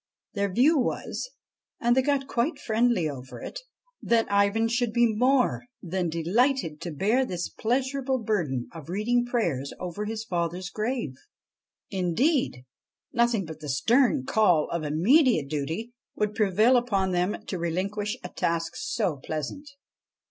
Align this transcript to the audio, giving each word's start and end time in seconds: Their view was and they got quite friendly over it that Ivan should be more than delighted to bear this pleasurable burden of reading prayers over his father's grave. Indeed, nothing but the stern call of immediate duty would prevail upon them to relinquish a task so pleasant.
Their 0.33 0.51
view 0.51 0.79
was 0.79 1.29
and 1.79 1.95
they 1.95 2.01
got 2.01 2.27
quite 2.27 2.57
friendly 2.57 3.07
over 3.07 3.39
it 3.39 3.59
that 4.01 4.25
Ivan 4.31 4.67
should 4.67 4.93
be 4.93 5.13
more 5.13 5.65
than 5.79 6.09
delighted 6.09 6.81
to 6.81 6.91
bear 6.91 7.23
this 7.23 7.49
pleasurable 7.49 8.17
burden 8.17 8.67
of 8.73 8.89
reading 8.89 9.25
prayers 9.27 9.71
over 9.79 10.05
his 10.05 10.23
father's 10.23 10.71
grave. 10.71 11.13
Indeed, 11.91 12.65
nothing 13.13 13.45
but 13.45 13.59
the 13.59 13.69
stern 13.69 14.25
call 14.25 14.67
of 14.71 14.83
immediate 14.83 15.49
duty 15.49 15.91
would 16.15 16.33
prevail 16.33 16.77
upon 16.77 17.11
them 17.11 17.37
to 17.45 17.59
relinquish 17.59 18.17
a 18.23 18.29
task 18.29 18.73
so 18.75 19.17
pleasant. 19.17 19.69